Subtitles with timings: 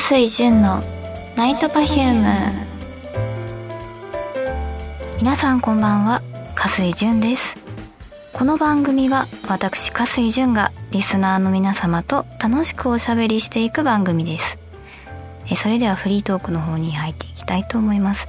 [0.00, 0.82] 加水純の
[1.36, 2.26] ナイトパフューム。
[5.18, 6.20] 皆さんこんばんは
[6.56, 7.56] 加水純です。
[8.32, 14.58] この番組は私加水純がリスナーの皆様と楽しくおしゃべりしていく番組です。
[15.48, 18.26] えそれではフリートークの方に入っていきたいと思います。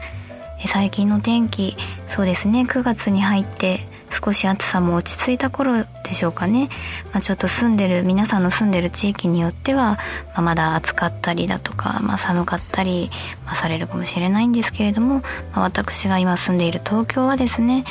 [0.64, 1.76] え最近の天気
[2.08, 3.80] そうですね9月に入って
[4.12, 6.70] 少し暑さも落ち着いた頃でしょうかね、
[7.14, 9.98] まあ、ちょっと住んでる皆さんの住んでる地域によっては、
[10.34, 13.10] まあ、まだ暑かったりだとか、まあ、寒かったり、
[13.46, 15.22] ま、されるかもしれないんですけれども、
[15.54, 17.86] まあ、私が今住んでいる東京はですね、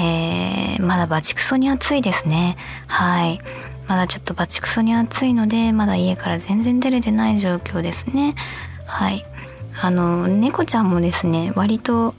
[0.00, 2.56] えー、まだバチクソに暑いですね。
[2.86, 3.40] はい。
[3.86, 8.34] まだちょっとバチクソに暑いのでまだ家から全然出れてない状況ですね。
[8.86, 9.24] はい。
[9.80, 12.14] あの猫ちゃんもですね割と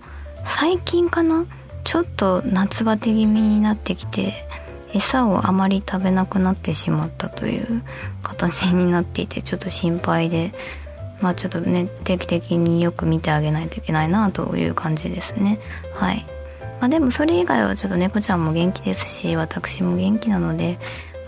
[0.45, 1.45] 最近かな
[1.85, 4.33] ちょっと夏バテ気味になってきて
[4.93, 7.83] 餌をあまり食べなくなってしまったという
[8.23, 10.51] 形になっていてちょっと心配で
[11.21, 15.59] まあちょっとね定期的によく見てあげないといけないなという感じですね。
[15.93, 16.25] はい。
[16.81, 20.77] まあでもそれ以外はちょっと猫ちゃんも元気ですし私も元気なので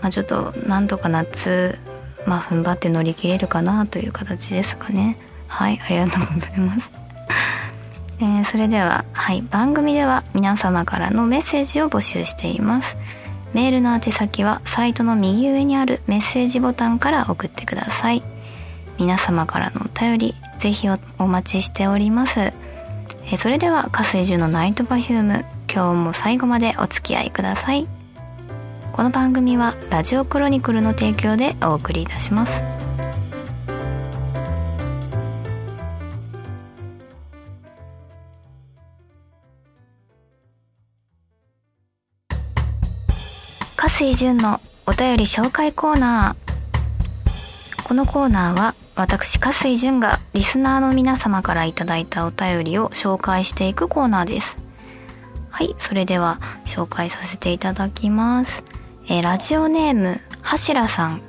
[0.02, 1.78] まあちょっとなんとか夏
[2.26, 5.18] まあ踏ん張って乗り切れるかなという形ですかね。
[5.46, 5.80] はい。
[5.80, 7.07] ありがとうございます。
[8.20, 12.96] えー、それでは、はい、番組では皆様からのメッセージを募集しています。
[13.54, 18.22] メールの宛先はサイトの右上にあるメッセージボタンから送ってください。
[18.98, 22.40] 皆様からのお便り、ぜひお待ちしております。
[22.40, 27.86] えー、それでは、加水純のナイトパフューム、今日も最後までお付き合いください。
[28.92, 32.87] この番組はラジオクロニクルの提供でお送りいたします。
[43.98, 47.82] 水純のお便り紹介コーナー。
[47.82, 54.56] このコーナーは私加水純がリスナーの皆様からいただいたお便りを紹介していくコーナーです。
[55.50, 58.62] はい、それでは紹介させていただきます。
[59.08, 61.20] えー、ラジオネーム、はしらさん。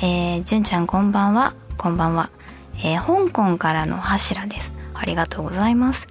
[0.00, 1.54] えー、純ちゃんこんばんは。
[1.76, 2.30] こんばんは。
[2.76, 4.72] えー、香港からのはしらです。
[4.94, 6.06] ありがとうございます。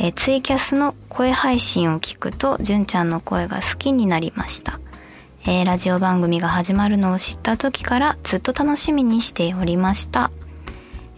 [0.00, 4.80] えー、ツイキャスの声配信を聞くと、純ちゃんの声が好きになりました。
[5.46, 10.30] えー、ラジオ番組が始まるのを知った時からずっと楽しみにしておりました。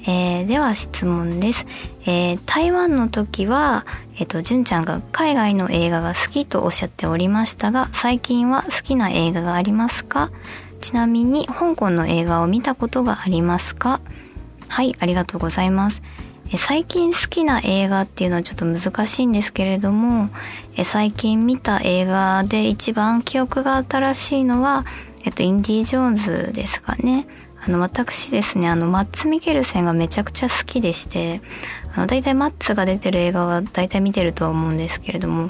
[0.07, 1.67] えー、では質問です。
[2.07, 3.85] えー、台湾の時は、
[4.19, 10.31] えっ、と、純ちゃんが海外の映画が好きとおっしゃっておりましたが、最近は好きな映画がありますか？
[10.81, 14.01] ちなみに、香港の映画を見たことがありますか？
[14.69, 16.01] はい、ありがとうございます。
[16.59, 20.29] 最近好きな映画っていうのはちょっと難しいんですけれども
[20.85, 24.85] 最近見た映画で一番記憶が新しいのは、
[25.25, 27.27] えっと、インディ・ジョーンズですかね。
[27.65, 31.41] あの、私ですね、あの、マッツ・ミケルセンがめちゃくちゃ好きでして、
[31.95, 35.49] あの、大体マッツが出てる映画は大体見てるとは思うんですけれども、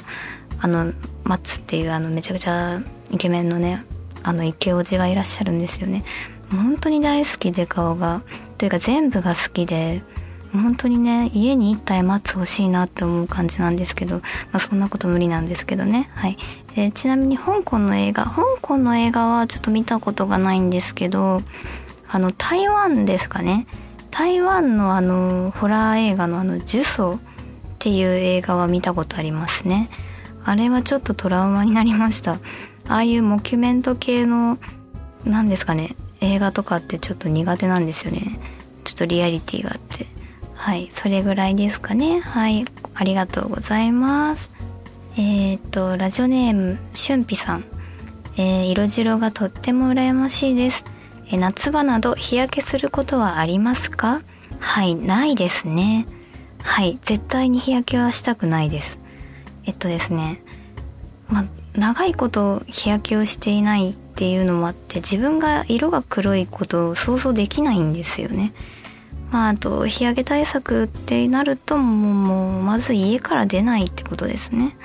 [0.60, 0.92] あの、
[1.24, 3.82] マッツっていうあの、めちゃくちゃイケメンのね、
[4.22, 6.04] あの、イケオジがいらっしゃるんですよね。
[6.50, 8.20] 本当に大好きで顔が。
[8.58, 10.02] というか全部が好きで、
[10.52, 16.10] 本当にね家に1体待ってほしいなって思う感じなんですけど、まあ、そんなこと無理なんですけどね。
[16.14, 16.36] はい。
[16.74, 21.42] でちなみに香港の映画香港の映画はちょっと見たことがないんですけど
[22.08, 23.66] あの台湾ですかね。
[24.10, 27.18] 台湾のあのホラー映画のあの「呪詛」っ
[27.78, 29.88] ていう映画は見たことありますね。
[30.44, 32.32] あれはちょっとトラウマになりました。
[32.88, 34.58] ああいうモキュメント系の
[35.24, 38.38] 何ですかね映画とかってちょっと苦手なんですよね。
[38.84, 40.06] ちょっとリアリティがあって。
[40.62, 42.20] はい、それぐらいですかね。
[42.20, 42.64] はい、
[42.94, 44.48] ありがとうございます。
[45.18, 47.64] えっ、と、ラジオネーム、しゅんぴさん。
[48.36, 50.86] えー、色白がとっても羨ましいです。
[51.26, 54.20] えー、夏場など日焼けすることはありますか？
[54.60, 56.06] はい、ないですね。
[56.62, 58.98] はい、絶対に日焼けはしたくないです。
[59.64, 60.44] えっとですね、
[61.28, 61.44] ま
[61.74, 68.52] 長いこと日焼けをしていないっていうのもあって自分が色が黒いことを想像できないんですよね。
[69.32, 74.76] まあ、あと日焼け対策ってなるともうまず家から出ないってことですね。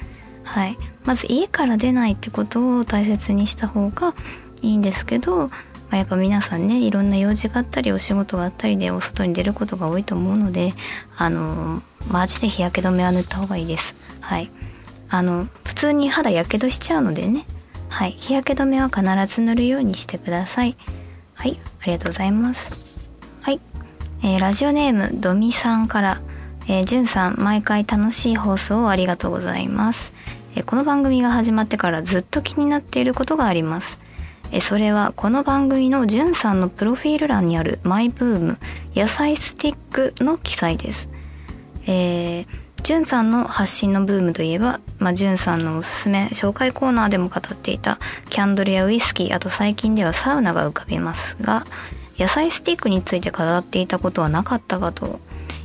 [0.44, 4.16] はい、まず家から出ないってことを大切にした方が
[4.62, 5.52] いいんですけど、ま
[5.92, 10.74] あ、やっぱ皆さんねいろんな用事があったりお仕事があったりでお外に出ることが多いと思うので
[11.18, 13.98] あのマジで日焼け止めは塗った方がいいです。
[14.22, 14.50] はい、
[15.10, 17.46] あの普通に肌やけどしちゃうのでね、
[17.90, 19.04] はい、日焼け止めは必
[19.34, 20.78] ず塗るようにしてください。
[21.34, 22.87] はい、ありがとうございます。
[24.24, 26.22] えー、ラジオネームドミさんから、
[26.68, 30.14] えー、じゅんさん毎回楽しい放送をありがとうございます、
[30.56, 34.00] えー、この番組が始まってからずっと気になっていることがあります、
[34.52, 38.58] えそれはこの番組のじゅんさんのプロフィール欄にあるマイブーム
[38.96, 41.10] 野菜スティックの記載です。
[41.86, 42.48] えー、
[42.84, 48.00] じゅんさんの発信のブームといえば、まあ、じゅんさんのおすすめ紹介コーナーでも語っていた
[48.30, 51.66] キャンドルやウイスキーあと最近ではサウナが浮かびますが
[52.18, 55.20] 野菜スティックについて語っていたことはなかったかと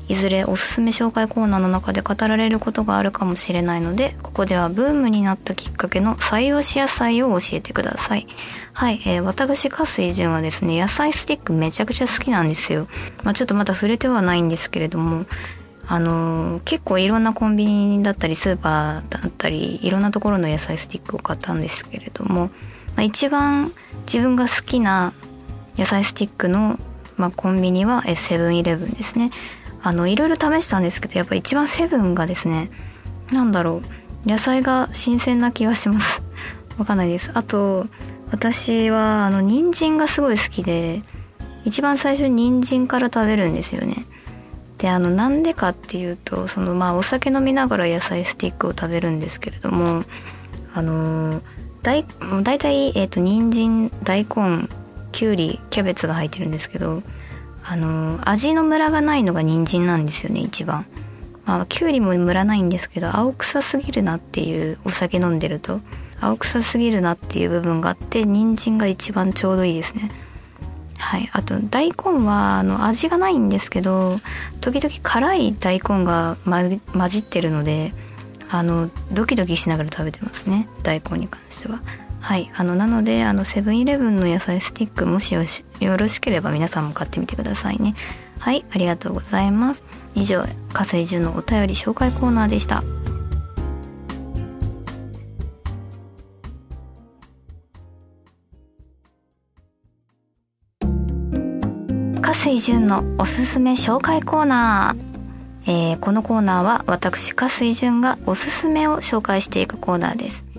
[0.09, 8.27] いずれおすすめ紹介コーナーの中で語られることがあるかもしれないのでここではブームになったきっかけの採用し野菜を教えてください。
[8.75, 12.89] はい、えー、私加水純はですね野菜スティックめちゃくちゃ好きなんですよ。
[13.23, 15.25] まあちょっとまだ触れてはないんですけれども
[15.87, 22.51] あのー、結構いろんなコンビニだったりスーパーだったりいろんなところの野菜スティックを買ったんですけれども、ま
[22.99, 23.73] あ、一番
[24.07, 25.13] 自分が好きな
[25.77, 26.79] 野菜スティックの、
[27.17, 29.31] まあ、コンビニはセブンイレブンですね。
[29.83, 32.71] あのいろいろ試したんですけどやっぱ一番セブンがですね
[33.33, 33.83] なんだろ
[34.25, 36.23] う野菜が新鮮な気がします。
[36.79, 37.31] わかんないです。
[37.35, 37.87] あと
[38.31, 41.03] 私はあの人参がすごい好きで
[41.65, 44.07] 一番最初に人参から食べるんですよね。
[44.79, 50.05] であのなんでかっていうとそのまあお酒飲みながら野菜スティックを食べるんですけれども
[50.75, 51.41] あの
[51.83, 52.07] だい
[52.43, 54.69] 大体、えーと、と人参大根
[55.13, 57.03] きゅうりキャベツが入ってるんですけど
[57.65, 60.87] あの味のムラがないのが人参なんですよね一番。
[61.45, 65.81] まあ、きゅうりもムラないんですけど青臭すぎるなっていうお酒飲んでると
[66.21, 70.11] 青臭すぎるなっていう部分があって人参が一番ちょうどいいですね。
[70.99, 74.21] はい、あと大根はあの味がないんですけど
[74.61, 77.93] 時々辛い大根が混じってるので
[78.49, 81.83] あのドキドキしながら食べてますね大根に関しては。
[82.23, 82.51] はい。
[82.55, 85.43] あのなのであのセブンイレブンの野菜スティックもしよ
[85.97, 87.95] ろしければ皆さんも買ってみてくださいね。
[88.39, 88.65] はい。
[88.71, 89.83] ありがとうございます。
[90.15, 92.85] 以上火星順のお便り紹介コーナーでした。
[102.21, 110.52] 火星順のおすすめ紹介コーナー、えー、このコーナーは私火星順がおすすめを紹介していくコーナーです。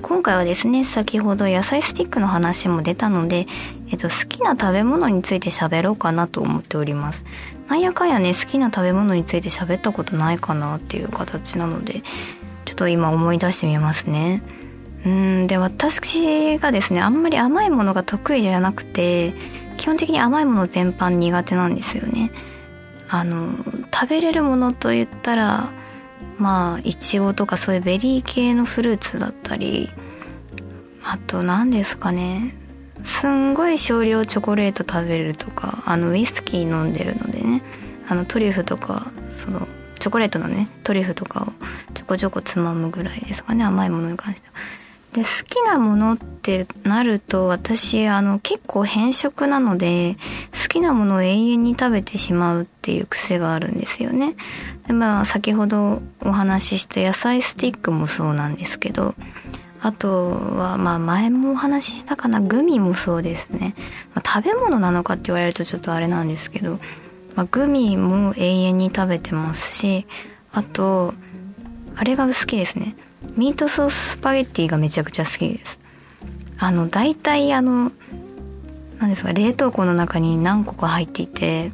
[0.00, 3.46] 今回はですね先ほど野菜スティックの話も出たので、
[3.90, 7.24] えっと、好きな食べ物について喋ろうかなと思っております。
[7.68, 12.02] なんやかんやね好きな食べ物について喋ったことないかなっていう形なので
[12.64, 14.42] ちょっと今思い出してみますね。
[15.04, 19.34] うんで私がですねあんまり甘いものが得意じゃなくて
[19.76, 22.30] 基本的に甘いもの全般苦手なんですよね。
[23.08, 23.52] あの
[23.92, 25.70] 食べれるものと言ったら
[26.38, 29.90] まあいちごとかそういうベリー系のフルーツだったり
[31.04, 32.54] あと何ですかね。
[33.04, 37.62] すんごい少量チョコレート食べるとかあのウイスキー飲んでるのでね。
[38.08, 39.66] あのトリュフとかその
[39.98, 41.52] チョコレートのねトリュフとかを
[41.94, 43.64] ちょこちょこつまむぐらいですかね。
[43.64, 44.54] 甘いものに関しては。
[45.12, 50.16] で好きなものってなると私あの結構偏食なので
[50.52, 54.34] 好きなものを永遠に食べてしまうっていう癖があるんですよね。
[54.86, 59.14] でまあ先ほどお話しした野菜スティックもそうなんですけど
[59.82, 63.74] あとはまあ前もお話ししたかなグミもそうですね、
[64.14, 66.78] まあ、食べ物なのかって言われるとちょっとあれなんですけど、
[67.34, 70.06] まあ、グミも永遠に食べてますし
[70.52, 71.12] あと
[71.96, 72.96] あれが好きですね
[73.36, 75.80] ミートソーススパゲッティがめちゃくちゃ好きです。
[76.58, 77.92] あの大体あの
[78.98, 81.72] 何ですか冷凍庫の中に何個か入っていて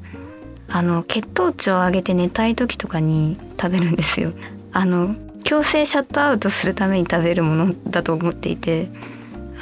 [0.68, 4.32] あの血糖値を上げて寝たい時とかに食べるんですよ。
[4.72, 5.14] あの
[5.44, 8.90] 強制シャットアウトするために食べるものだと思っていて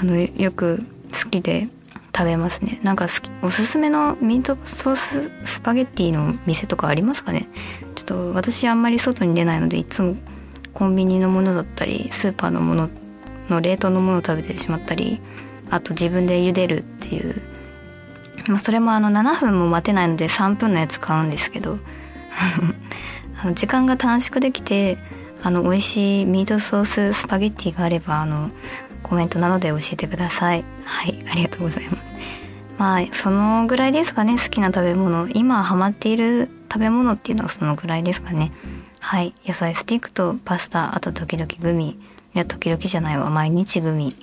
[0.00, 1.68] あのよく好きで
[2.16, 2.80] 食べますね。
[2.82, 7.46] なんか好きおすすめのミートソーススパゲッティの店とかありますかね？
[7.94, 10.16] ちょっと私あんまり外に出ないのでいつも
[10.76, 12.90] コンビニのものだったりスーパーのもの
[13.48, 15.20] の冷凍のものを食べてしまったり
[15.70, 17.40] あと自分で茹でるっていう、
[18.46, 21.78] まあ、それもあの7分も待てないので3分のやつ買うんですけど
[23.42, 24.98] あの 時間が短縮できて
[25.42, 28.50] あの美味しいミートソーススパゲッティがあればあの
[29.02, 30.64] コメントなどで教えてください。
[30.84, 32.02] はいありがとうございます。
[32.76, 35.26] まあそのぐらいですかね好きな食べ物。
[35.28, 38.52] 今ハマっている食べ物っていうのはそのぐらいですかね。
[39.06, 39.34] はい。
[39.46, 41.90] 野菜スティックとパスタあと時々グミ。
[41.90, 41.98] い
[42.34, 43.30] や時々じゃないわ。
[43.30, 44.16] 毎日グミ。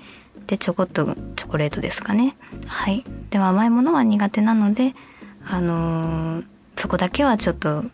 [0.46, 2.36] でちょこっとチョコレートですかね。
[2.68, 3.06] はい。
[3.30, 4.94] でも甘いものは苦手なので
[5.48, 7.86] あのー、そこだけはちょっと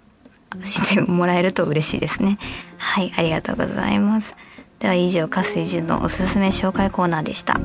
[0.64, 2.40] してもらえると嬉しいですね。
[2.80, 3.14] はい。
[3.16, 4.36] ありがとうございます。
[4.80, 7.62] では以上加水純のおすすめ紹介コーナーでした。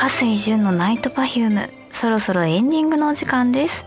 [0.00, 1.68] 加水純のナイトパフューム。
[1.92, 3.84] そろそろエンディングのお時間です。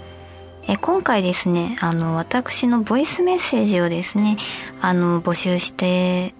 [0.67, 4.37] え今回ですねあの私のボイスメッセージをですね
[4.79, 6.35] あの募集して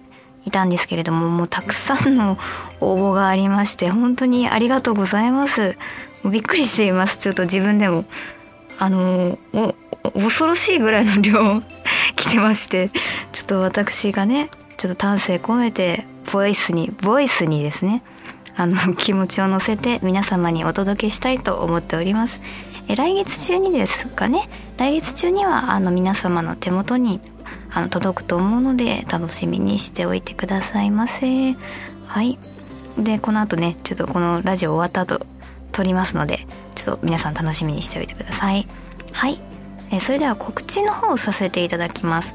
[0.46, 2.38] いたんですけれどももうたくさんの
[2.80, 5.76] 応募がありまして本当にありがとうございます。
[6.24, 7.18] びっくりしています。
[7.18, 8.04] ちょっと自分でも
[8.78, 9.40] あの
[10.14, 11.60] 恐ろしいぐらいの量
[12.14, 12.90] 来てまして
[13.32, 18.04] ちょっと私がねちょっと丹精込めてボイスにボイスにですね
[18.56, 22.40] あの気持ちを乗せて皆様にお届けしたいと思っております。
[22.88, 24.48] え来月中にですかね？
[24.76, 27.20] 来月中にはあの皆様の手元に
[27.72, 31.54] あの届くと思うので楽しみにしておいてくださいませ。
[32.06, 32.38] はい。
[32.98, 35.26] でこの後ねちょっとこのラジオ終わった後
[35.72, 36.46] 撮りますので
[36.76, 38.68] ちょっと皆さん楽しみにしておいてください。
[39.12, 39.40] はい。
[39.90, 42.34] えそれでは告知の方をさせていただきます。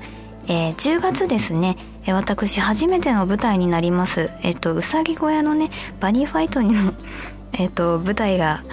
[0.49, 1.77] えー、10月ですね、
[2.07, 6.93] え、私初めての舞台になります、えっ、ー、と、うさぎ小屋のね、バニーファイトにの、
[7.53, 8.63] えっ、と、舞台が、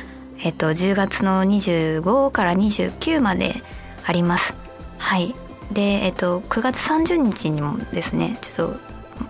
[0.42, 3.62] えっ、と、10月の25から29まで
[4.06, 4.54] あります。
[4.96, 5.34] はい。
[5.70, 8.80] で、えっ、と、9月30日にもですね、ちょっと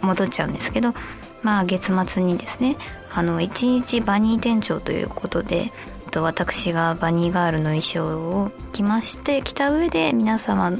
[0.02, 0.94] 戻っちゃうんですけど、
[1.42, 2.76] まあ、月末にですね、
[3.12, 5.72] あの、1日バニー店長ということで、
[6.14, 10.72] 私がバニーガールの衣装を着まして着た上で皆様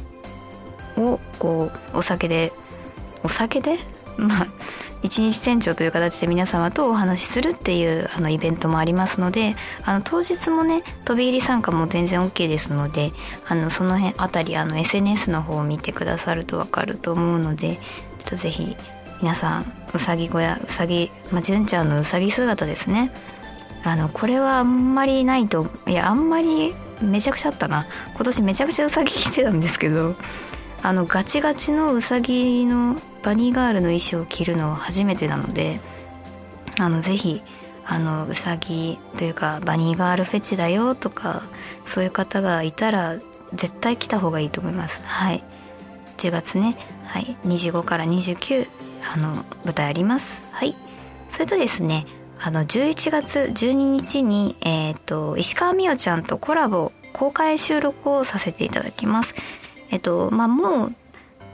[0.96, 2.52] をこうお酒で
[3.22, 3.78] お酒で？
[4.16, 4.46] まあ
[5.02, 13.12] 一日店長という形で皆様とお話しするっていうあのイベントもありますのであの当日もね飛び入り参加も全然 OK ですので
[13.46, 17.80] あのその辺あたりあの SNS の方を見てくださると分かると思うのでちょ
[18.26, 18.76] っと是非
[19.22, 23.12] 皆さんうさぎ小屋うさぎまあ純ちゃんのうさぎ姿ですね。
[23.84, 27.86] あのこれはあんまりないといやあんまりめちゃくちゃあったな。
[28.14, 30.16] 今年めちゃくちゃうさぎ着てたんですけど
[30.83, 35.80] あのガチガチのうさぎのバニーガールの衣装を着るのは初めてなので
[36.78, 37.42] あのぜひ
[37.85, 41.42] あのうさぎというかバニーガールフェチだよとか
[41.85, 43.16] そういう方がいたら
[43.54, 45.00] 絶対来た方がいいと思います。
[45.06, 45.42] はい。
[46.18, 46.76] 10月ね。
[47.04, 47.37] はい。
[47.45, 48.66] 25から29
[49.12, 50.42] あの舞台あります。
[50.52, 50.75] はい。
[51.30, 52.06] それとですね
[52.40, 59.35] あの11月12日にえ、ー、と石川美桜ちゃんとコラボ公開収録をさせていただきます。
[59.90, 60.94] えっとまあもう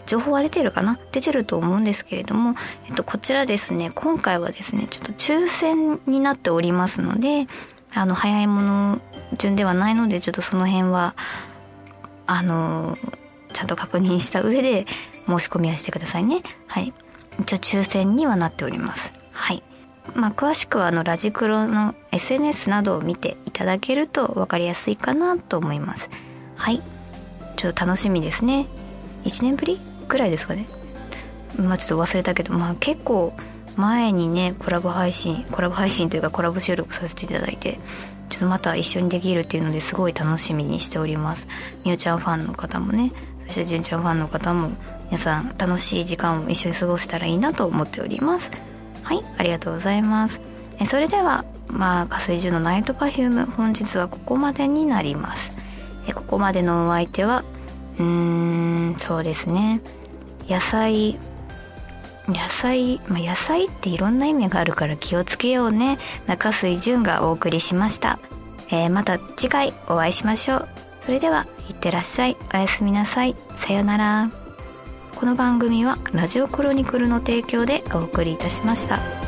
[0.06, 0.98] 情報は出てるかな？
[1.12, 2.54] 出てると思うんですけれども、
[2.88, 7.46] えっと、こちらですね今回はですねちょっと抽選になっておりますので
[7.94, 9.00] あの早いもの
[9.38, 11.14] 順ではないのでちょっとその辺は
[12.26, 12.96] あの
[13.52, 14.86] ちゃんと確認した上で
[15.26, 16.42] 申し込みはしてくださいね。
[16.66, 16.92] はい。
[17.40, 19.12] 一応抽選にはなっております。
[19.32, 19.62] はい。
[20.14, 26.10] まあ詳しくはあのラジクロの SNS などを見ていただけると分かりやすいかなと思います。
[26.56, 26.82] はい。
[27.62, 28.66] ちょっと楽しみですね。
[29.23, 29.78] 1年ぶり
[30.09, 30.66] ぐらいですかね。
[31.57, 33.35] まあちょっと忘れたけどまあ結構
[33.76, 37.78] 前にねコラボ配信コラボ配信というかコラボ収録させていただいて
[38.28, 41.47] ちょっとまた一緒にできるっていうのですごい楽しみにしております。
[41.85, 43.12] みおちゃんファンの方もね
[43.47, 44.73] そしてじゅんちゃんファンの方も
[45.07, 48.50] 皆さん楽しい時間を一緒に過ごせたらいいなと思っております。
[49.04, 50.40] はいありがとうございます。
[50.81, 55.52] えそれではまあ加水純のナイトパフューム本日はここまでになります。
[56.09, 57.45] えここまでのお相手は
[58.02, 59.80] うーんそうですね。
[60.49, 61.18] 野菜
[62.28, 65.99] 野菜、まあ、野菜っていろんな意味があるから気をつけようね。
[66.26, 68.18] 中水純がお送りしました、
[68.71, 70.68] えー、また次回お会いしましょう。
[71.04, 72.37] それではいってらっしゃい。
[72.54, 73.35] おやすみなさい。
[73.56, 74.30] さよなら。
[75.16, 79.22] この番組はラジオクロニクルの提供でお送りいたしました。